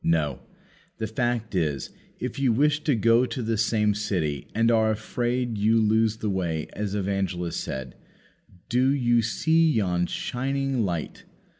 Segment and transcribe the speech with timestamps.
[0.03, 0.39] No;
[0.97, 5.59] the fact is, if you wish to go to the same city, and are afraid
[5.59, 7.93] you lose the way; as Evangelist said,
[8.67, 11.25] "Do you see yon shining light?"